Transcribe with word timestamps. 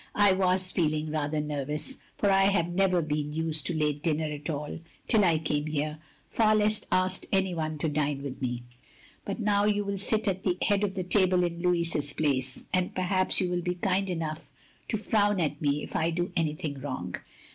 I 0.15 0.31
was 0.31 0.71
feeling 0.71 1.11
rather 1.11 1.39
nervous, 1.39 1.97
for 2.17 2.31
I 2.31 2.45
have 2.45 2.69
never 2.69 3.03
been 3.03 3.33
used 3.33 3.67
to 3.67 3.75
late 3.77 4.01
dinner 4.01 4.25
at 4.25 4.49
all, 4.49 4.79
till 5.07 5.23
I 5.23 5.37
came 5.37 5.67
here, 5.67 5.99
far 6.27 6.55
less 6.55 6.87
asked 6.91 7.27
any 7.31 7.53
one 7.53 7.77
to 7.77 7.87
dine 7.87 8.23
with 8.23 8.41
me. 8.41 8.63
But 9.25 9.39
now 9.39 9.65
you 9.65 9.85
will 9.85 9.99
sit 9.99 10.27
at 10.27 10.43
the 10.43 10.57
head 10.63 10.83
of 10.83 10.95
the 10.95 11.03
table 11.03 11.43
in 11.43 11.61
Louis's 11.61 12.13
place; 12.13 12.65
and 12.73 12.95
perhaps 12.95 13.39
you 13.39 13.51
will 13.51 13.61
be 13.61 13.75
kind 13.75 14.09
enough 14.09 14.49
to 14.87 14.97
frown 14.97 15.39
at 15.39 15.61
me 15.61 15.83
if 15.83 15.95
I 15.95 16.09
do 16.09 16.31
anything 16.35 16.81
wrong. 16.81 17.13